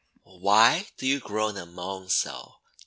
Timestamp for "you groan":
1.05-1.55